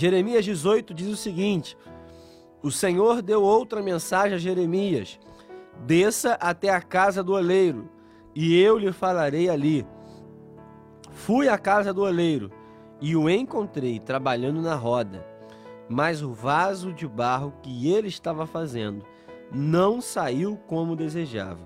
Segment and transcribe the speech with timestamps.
[0.00, 1.76] Jeremias 18 diz o seguinte:
[2.62, 5.20] O Senhor deu outra mensagem a Jeremias:
[5.84, 7.86] Desça até a casa do oleiro,
[8.34, 9.86] e eu lhe falarei ali.
[11.10, 12.50] Fui à casa do oleiro
[12.98, 15.22] e o encontrei trabalhando na roda,
[15.86, 19.04] mas o vaso de barro que ele estava fazendo
[19.52, 21.60] não saiu como desejava.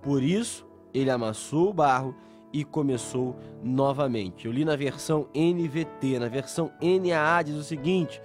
[0.00, 2.14] Por isso, ele amassou o barro
[2.54, 4.46] e começou novamente.
[4.46, 8.22] Eu li na versão NVT, na versão NAA diz o seguinte: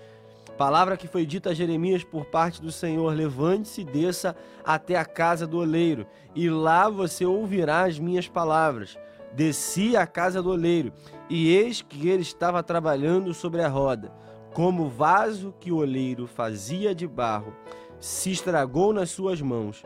[0.55, 5.03] Palavra que foi dita a Jeremias por parte do Senhor: Levante-se e desça até a
[5.03, 6.05] casa do oleiro,
[6.35, 8.95] e lá você ouvirá as minhas palavras.
[9.33, 10.93] Desci à casa do oleiro,
[11.27, 14.11] e eis que ele estava trabalhando sobre a roda.
[14.53, 17.53] Como o vaso que o oleiro fazia de barro
[17.99, 19.83] se estragou nas suas mãos,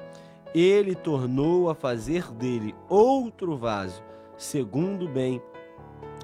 [0.53, 4.03] ele tornou a fazer dele outro vaso,
[4.43, 5.41] segundo bem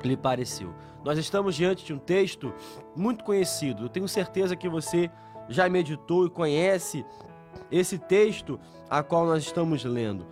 [0.04, 0.74] lhe pareceu.
[1.04, 2.54] Nós estamos diante de um texto
[2.96, 3.86] muito conhecido.
[3.86, 5.10] Eu tenho certeza que você
[5.48, 7.06] já meditou e conhece
[7.72, 8.60] esse texto
[8.90, 10.26] a qual nós estamos lendo.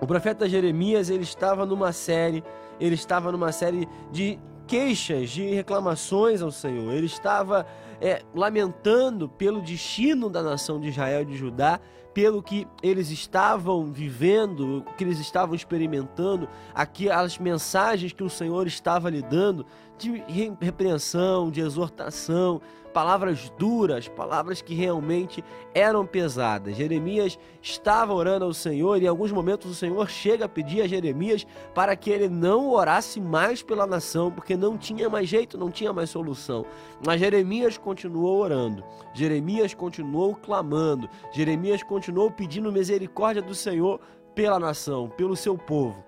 [0.00, 2.42] O profeta Jeremias, ele estava numa série,
[2.78, 6.92] ele estava numa série de queixas, de reclamações ao Senhor.
[6.92, 7.66] Ele estava
[8.00, 11.80] é, lamentando pelo destino da nação de Israel e de Judá,
[12.12, 19.08] pelo que eles estavam vivendo, que eles estavam experimentando, aquelas mensagens que o Senhor estava
[19.08, 19.64] lhe dando
[19.98, 20.22] de
[20.60, 22.60] repreensão, de exortação,
[22.92, 25.44] palavras duras, palavras que realmente
[25.74, 26.76] eram pesadas.
[26.76, 30.88] Jeremias estava orando ao Senhor e em alguns momentos o Senhor chega a pedir a
[30.88, 35.70] Jeremias para que ele não orasse mais pela nação, porque não tinha mais jeito, não
[35.70, 36.64] tinha mais solução.
[37.04, 41.99] Mas Jeremias continuou orando, Jeremias continuou clamando, Jeremias continuou
[42.36, 44.00] pedindo misericórdia do Senhor
[44.34, 46.04] pela nação, pelo seu povo.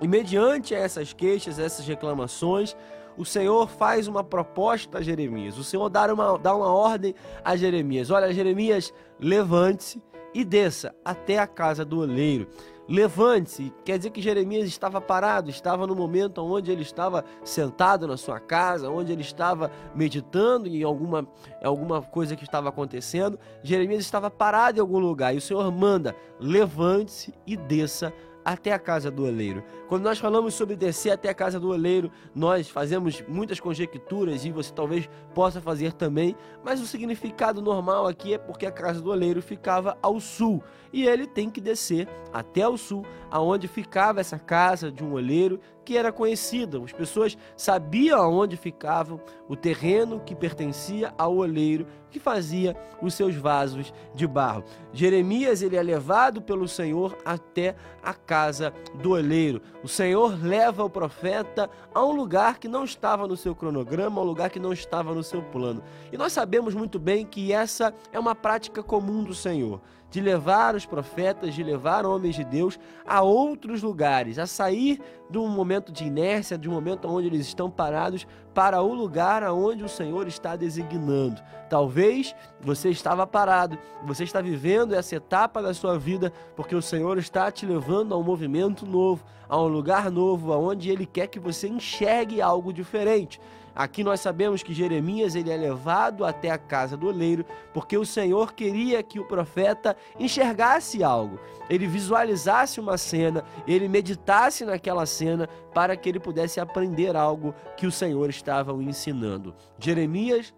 [0.00, 2.74] E mediante essas queixas, essas reclamações,
[3.16, 5.58] o Senhor faz uma proposta a Jeremias.
[5.58, 8.10] O Senhor dá uma, dá uma ordem a Jeremias.
[8.10, 10.02] Olha, Jeremias, levante-se
[10.34, 12.48] e desça até a casa do oleiro.
[12.90, 18.16] Levante-se, quer dizer que Jeremias estava parado, estava no momento onde ele estava sentado na
[18.16, 21.24] sua casa, onde ele estava meditando em alguma,
[21.62, 23.38] alguma coisa que estava acontecendo.
[23.62, 28.12] Jeremias estava parado em algum lugar e o Senhor manda: levante-se e desça
[28.44, 29.62] até a casa do oleiro.
[29.88, 34.50] Quando nós falamos sobre descer até a casa do oleiro, nós fazemos muitas conjecturas e
[34.50, 39.10] você talvez possa fazer também, mas o significado normal aqui é porque a casa do
[39.10, 40.62] oleiro ficava ao sul
[40.92, 45.60] e ele tem que descer até o sul, aonde ficava essa casa de um oleiro
[45.84, 46.78] que era conhecida.
[46.82, 53.34] As pessoas sabiam aonde ficava o terreno que pertencia ao oleiro que fazia os seus
[53.36, 54.64] vasos de barro.
[54.92, 59.62] Jeremias ele é levado pelo Senhor até a casa do oleiro.
[59.82, 64.24] O Senhor leva o profeta a um lugar que não estava no seu cronograma, a
[64.24, 65.82] um lugar que não estava no seu plano.
[66.12, 69.80] E nós sabemos muito bem que essa é uma prática comum do Senhor
[70.10, 75.00] de levar os profetas, de levar homens de Deus a outros lugares, a sair
[75.30, 79.42] de um momento de inércia, de um momento onde eles estão parados, para o lugar
[79.42, 81.40] aonde o Senhor está designando.
[81.68, 87.18] Talvez você estava parado, você está vivendo essa etapa da sua vida porque o Senhor
[87.18, 91.38] está te levando a um movimento novo, a um lugar novo, aonde Ele quer que
[91.38, 93.40] você enxergue algo diferente.
[93.74, 98.04] Aqui nós sabemos que Jeremias ele é levado até a casa do oleiro, porque o
[98.04, 105.48] Senhor queria que o profeta enxergasse algo, ele visualizasse uma cena, ele meditasse naquela cena
[105.72, 109.54] para que ele pudesse aprender algo que o Senhor estava o ensinando.
[109.78, 110.52] Jeremias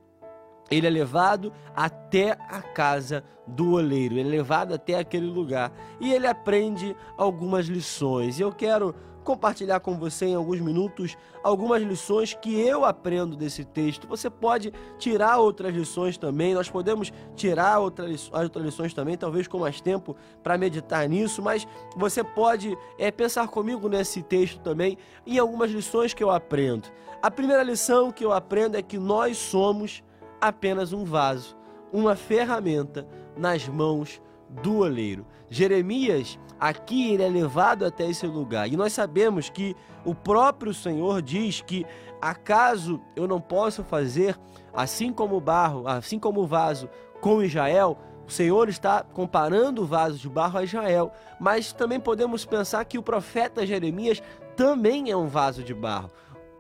[0.71, 5.71] ele é levado até a casa do oleiro, ele é levado até aquele lugar
[6.01, 8.39] e ele aprende algumas lições.
[8.39, 13.65] E eu quero compartilhar com você em alguns minutos algumas lições que eu aprendo desse
[13.65, 14.07] texto.
[14.07, 19.59] Você pode tirar outras lições também, nós podemos tirar outras, outras lições também, talvez com
[19.59, 21.67] mais tempo para meditar nisso, mas
[21.97, 26.89] você pode é, pensar comigo nesse texto também em algumas lições que eu aprendo.
[27.23, 30.03] A primeira lição que eu aprendo é que nós somos
[30.41, 31.57] apenas um vaso,
[31.93, 34.21] uma ferramenta nas mãos
[34.63, 35.27] do oleiro.
[35.49, 38.69] Jeremias, aqui ele é levado até esse lugar.
[38.69, 41.87] E nós sabemos que o próprio Senhor diz que
[42.21, 44.39] acaso eu não posso fazer
[44.73, 46.89] assim como o barro, assim como o vaso
[47.21, 52.45] com Israel, o Senhor está comparando o vaso de barro a Israel, mas também podemos
[52.45, 54.23] pensar que o profeta Jeremias
[54.57, 56.11] também é um vaso de barro.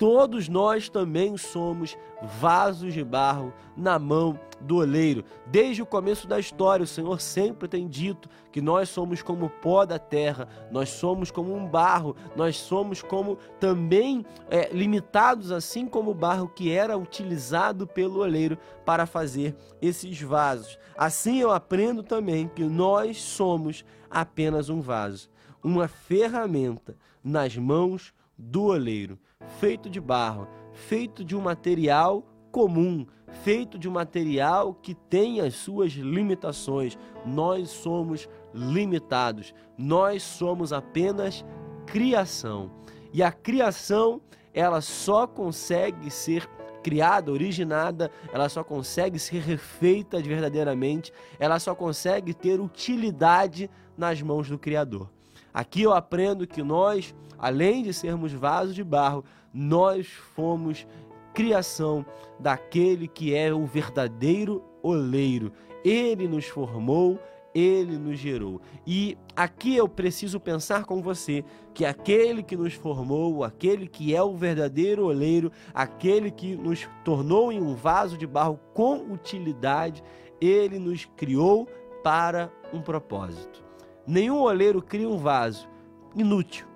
[0.02, 1.96] Todos nós também somos
[2.40, 5.24] vasos de barro na mão do oleiro.
[5.46, 9.84] Desde o começo da história, o Senhor sempre tem dito que nós somos como pó
[9.84, 16.10] da terra, nós somos como um barro, nós somos como também é, limitados, assim como
[16.10, 20.80] o barro que era utilizado pelo oleiro para fazer esses vasos.
[20.98, 25.30] Assim eu aprendo também que nós somos apenas um vaso,
[25.62, 29.16] uma ferramenta nas mãos do oleiro,
[29.58, 33.06] feito de barro, feito de um material comum,
[33.42, 36.98] feito de um material que tem as suas limitações.
[37.24, 41.44] Nós somos limitados, nós somos apenas
[41.86, 42.70] criação.
[43.12, 44.20] E a criação,
[44.54, 46.48] ela só consegue ser
[46.82, 54.20] criada, originada, ela só consegue ser refeita de verdadeiramente, ela só consegue ter utilidade nas
[54.20, 55.08] mãos do Criador.
[55.52, 60.86] Aqui eu aprendo que nós, além de sermos vasos de barro, nós fomos
[61.34, 62.04] criação
[62.38, 65.52] daquele que é o verdadeiro oleiro.
[65.84, 67.18] Ele nos formou,
[67.54, 68.60] ele nos gerou.
[68.86, 71.44] E aqui eu preciso pensar com você
[71.74, 77.52] que aquele que nos formou, aquele que é o verdadeiro oleiro, aquele que nos tornou
[77.52, 80.02] em um vaso de barro com utilidade,
[80.40, 81.68] ele nos criou
[82.02, 83.62] para um propósito.
[84.06, 85.68] Nenhum oleiro cria um vaso
[86.14, 86.66] inútil,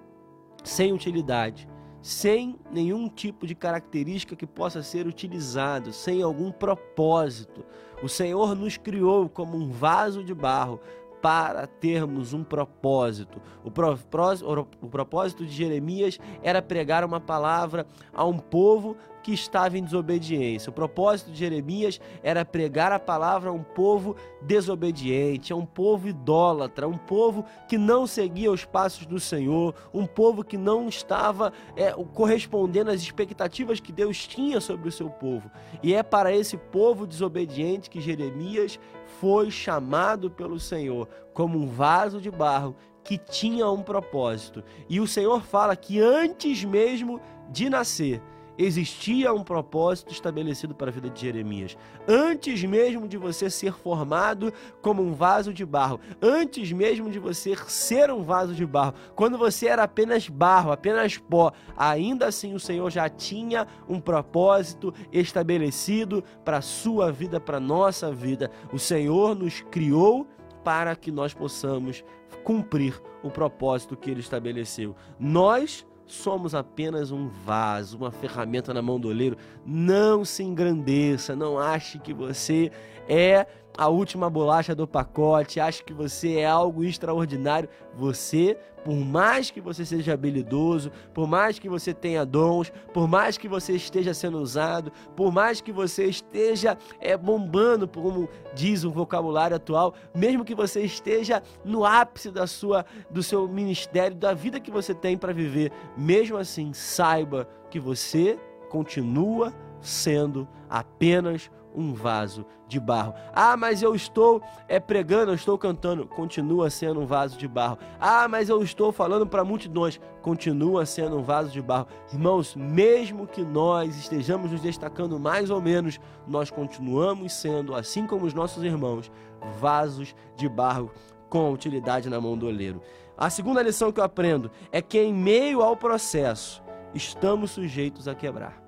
[0.63, 1.69] sem utilidade
[2.07, 7.65] sem nenhum tipo de característica que possa ser utilizado, sem algum propósito.
[8.01, 10.79] O Senhor nos criou como um vaso de barro
[11.21, 13.41] para termos um propósito.
[13.65, 18.97] O, o propósito de Jeremias era pregar uma palavra a um povo
[19.27, 20.71] que estava em desobediência.
[20.71, 26.07] O propósito de Jeremias era pregar a palavra a um povo desobediente, a um povo
[26.07, 31.53] idólatra, um povo que não seguia os passos do Senhor, um povo que não estava
[31.75, 35.51] é, correspondendo às expectativas que Deus tinha sobre o seu povo.
[35.83, 38.79] E é para esse povo desobediente que Jeremias
[39.21, 44.65] foi chamado pelo Senhor como um vaso de barro que tinha um propósito.
[44.89, 47.21] E o Senhor fala que antes mesmo
[47.51, 48.21] de nascer,
[48.59, 51.77] existia um propósito estabelecido para a vida de Jeremias.
[52.07, 57.55] Antes mesmo de você ser formado como um vaso de barro, antes mesmo de você
[57.67, 62.61] ser um vaso de barro, quando você era apenas barro, apenas pó, ainda assim o
[62.61, 68.51] Senhor já tinha um propósito estabelecido para a sua vida, para a nossa vida.
[68.73, 70.27] O Senhor nos criou
[70.65, 72.05] para que nós possamos
[72.43, 74.95] cumprir o propósito que ele estabeleceu.
[75.19, 79.37] Nós somos apenas um vaso, uma ferramenta na mão do oleiro.
[79.65, 82.71] Não se engrandeça, não ache que você
[83.09, 83.47] é
[83.77, 87.69] a última bolacha do pacote, ache que você é algo extraordinário.
[87.95, 93.37] Você, por mais que você seja habilidoso, por mais que você tenha dons, por mais
[93.37, 98.91] que você esteja sendo usado, por mais que você esteja é, bombando, como diz o
[98.91, 104.59] vocabulário atual, mesmo que você esteja no ápice da sua, do seu ministério, da vida
[104.59, 108.39] que você tem para viver, mesmo assim, saiba que você
[108.71, 113.15] continua sendo apenas um vaso de barro.
[113.35, 117.79] Ah, mas eu estou é pregando, eu estou cantando, continua sendo um vaso de barro.
[118.01, 121.87] Ah, mas eu estou falando para multidões, continua sendo um vaso de barro.
[122.13, 128.25] Irmãos, mesmo que nós estejamos nos destacando mais ou menos, nós continuamos sendo, assim como
[128.25, 129.13] os nossos irmãos,
[129.61, 130.91] vasos de barro
[131.29, 132.81] com utilidade na mão do oleiro.
[133.17, 136.63] A segunda lição que eu aprendo é que em meio ao processo
[136.95, 138.63] estamos sujeitos a quebrar.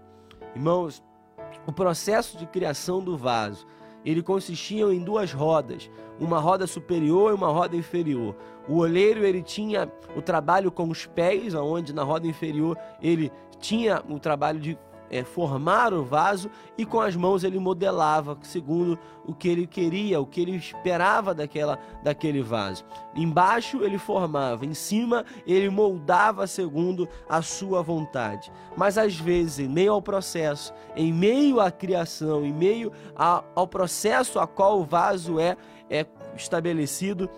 [0.54, 1.02] Irmãos,
[1.68, 3.66] o processo de criação do vaso,
[4.02, 8.34] ele consistia em duas rodas, uma roda superior e uma roda inferior.
[8.66, 14.02] O olheiro ele tinha o trabalho com os pés, onde na roda inferior ele tinha
[14.08, 14.78] o trabalho de
[15.10, 20.20] é, formar o vaso e com as mãos ele modelava segundo o que ele queria,
[20.20, 22.84] o que ele esperava daquela, daquele vaso.
[23.14, 28.50] Embaixo ele formava, em cima ele moldava segundo a sua vontade.
[28.76, 33.66] Mas às vezes, em meio ao processo, em meio à criação, em meio a, ao
[33.66, 35.56] processo a qual o vaso é,
[35.90, 37.28] é estabelecido,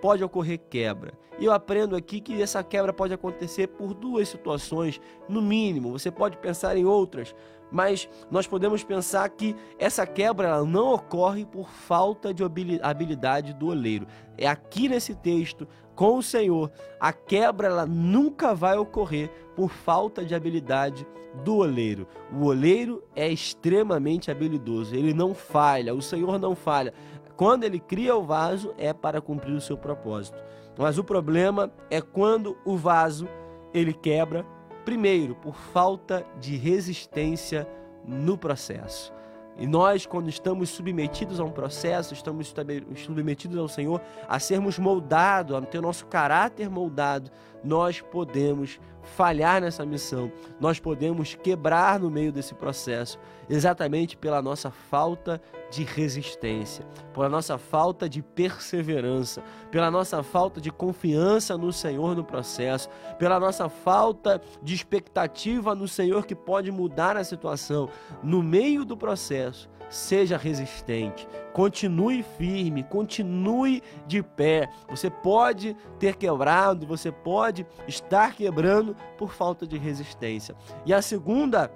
[0.00, 1.12] pode ocorrer quebra.
[1.40, 5.92] Eu aprendo aqui que essa quebra pode acontecer por duas situações, no mínimo.
[5.92, 7.34] Você pode pensar em outras,
[7.72, 12.44] mas nós podemos pensar que essa quebra não ocorre por falta de
[12.82, 14.06] habilidade do oleiro.
[14.36, 20.24] É aqui nesse texto, com o Senhor, a quebra ela nunca vai ocorrer por falta
[20.24, 21.06] de habilidade
[21.44, 22.06] do oleiro.
[22.32, 26.92] O oleiro é extremamente habilidoso, ele não falha, o Senhor não falha.
[27.36, 30.42] Quando ele cria o vaso, é para cumprir o seu propósito.
[30.78, 33.28] Mas o problema é quando o vaso
[33.72, 34.44] ele quebra
[34.84, 37.68] Primeiro, por falta de resistência
[38.04, 39.12] no processo.
[39.58, 42.52] E nós, quando estamos submetidos a um processo, estamos
[42.96, 47.30] submetidos ao Senhor, a sermos moldados, a ter o nosso caráter moldado,
[47.62, 50.30] nós podemos falhar nessa missão,
[50.60, 55.40] nós podemos quebrar no meio desse processo, exatamente pela nossa falta
[55.70, 62.24] de resistência, pela nossa falta de perseverança, pela nossa falta de confiança no Senhor no
[62.24, 62.88] processo,
[63.18, 67.88] pela nossa falta de expectativa no Senhor que pode mudar a situação.
[68.22, 74.70] No meio do processo, seja resistente, continue firme, continue de pé.
[74.88, 80.54] Você pode ter quebrado, você pode estar quebrando por falta de resistência.
[80.84, 81.70] E a segunda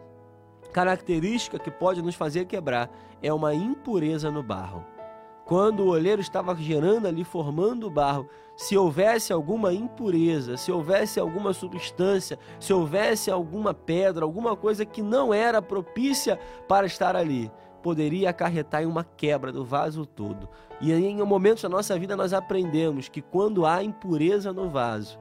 [0.72, 2.90] característica que pode nos fazer quebrar
[3.22, 4.84] é uma impureza no barro.
[5.44, 11.20] Quando o olheiro estava gerando ali, formando o barro, se houvesse alguma impureza, se houvesse
[11.20, 17.52] alguma substância, se houvesse alguma pedra, alguma coisa que não era propícia para estar ali,
[17.82, 20.48] poderia acarretar em uma quebra do vaso todo.
[20.80, 25.18] E em momentos da nossa vida nós aprendemos que quando há impureza no vaso,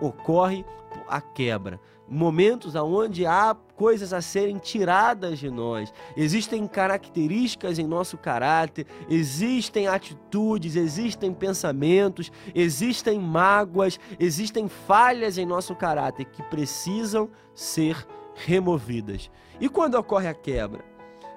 [0.00, 0.64] ocorre
[1.08, 1.80] a quebra.
[2.08, 9.86] Momentos onde há coisas a serem tiradas de nós, existem características em nosso caráter, existem
[9.86, 18.04] atitudes, existem pensamentos, existem mágoas, existem falhas em nosso caráter que precisam ser
[18.34, 19.30] removidas.
[19.60, 20.84] E quando ocorre a quebra?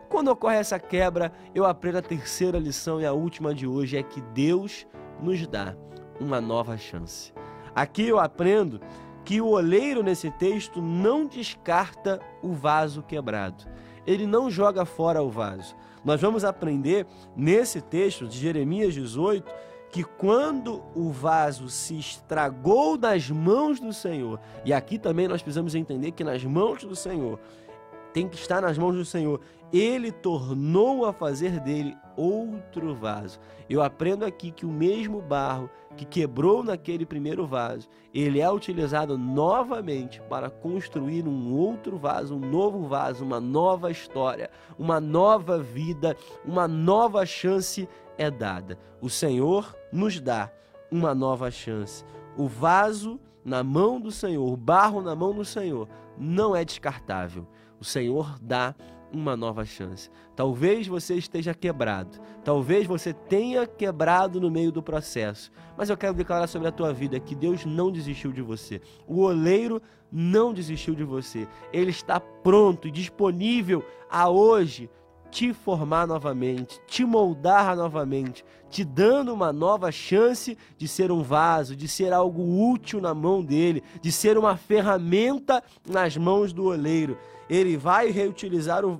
[0.10, 4.04] Quando ocorre essa quebra, eu aprendo a terceira lição e a última de hoje é
[4.04, 4.88] que Deus
[5.22, 5.76] nos dá
[6.20, 7.34] uma nova chance.
[7.76, 8.80] Aqui eu aprendo
[9.26, 13.66] que o oleiro nesse texto não descarta o vaso quebrado.
[14.06, 15.76] Ele não joga fora o vaso.
[16.04, 19.50] Nós vamos aprender nesse texto de Jeremias 18
[19.90, 25.76] que quando o vaso se estragou das mãos do Senhor, e aqui também nós precisamos
[25.76, 27.40] entender que nas mãos do Senhor,
[28.12, 29.40] tem que estar nas mãos do Senhor.
[29.74, 33.40] Ele tornou a fazer dele outro vaso.
[33.68, 39.18] Eu aprendo aqui que o mesmo barro que quebrou naquele primeiro vaso, ele é utilizado
[39.18, 46.16] novamente para construir um outro vaso, um novo vaso, uma nova história, uma nova vida,
[46.46, 48.78] uma nova chance é dada.
[49.02, 50.52] O Senhor nos dá
[50.92, 52.06] uma nova chance.
[52.38, 55.88] O vaso na mão do Senhor, o barro na mão do Senhor,
[56.18, 57.48] não é descartável.
[57.80, 58.76] O Senhor dá
[59.14, 60.10] uma nova chance.
[60.36, 66.16] Talvez você esteja quebrado, talvez você tenha quebrado no meio do processo, mas eu quero
[66.16, 68.82] declarar sobre a tua vida que Deus não desistiu de você.
[69.08, 71.48] O oleiro não desistiu de você.
[71.72, 74.90] Ele está pronto e disponível a hoje
[75.34, 81.76] te formar novamente, te moldar novamente, te dando uma nova chance de ser um vaso,
[81.76, 87.18] de ser algo útil na mão dele, de ser uma ferramenta nas mãos do oleiro
[87.50, 88.96] ele vai reutilizar o,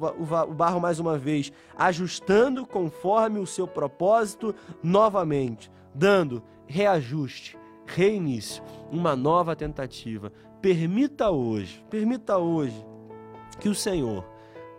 [0.54, 8.62] barro mais uma vez, ajustando conforme o seu propósito novamente, dando reajuste, reinício,
[8.92, 10.32] uma nova tentativa.
[10.62, 12.86] Permita hoje, permita hoje
[13.62, 14.33] que o Senhor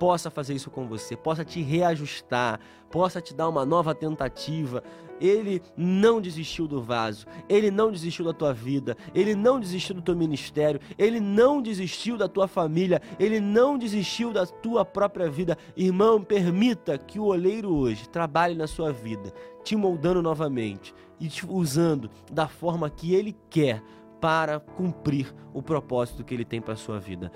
[0.05, 4.83] possa fazer isso com você, possa te reajustar, possa te dar uma nova tentativa,
[5.19, 10.03] ele não desistiu do vaso, ele não desistiu da tua vida, ele não desistiu do
[10.03, 15.57] teu ministério, ele não desistiu da tua família, ele não desistiu da tua própria vida.
[15.75, 19.33] Irmão, permita que o oleiro hoje trabalhe na sua vida,
[19.65, 23.83] te moldando novamente e te usando da forma que ele quer
[24.21, 27.31] para cumprir o propósito que ele tem para a sua vida.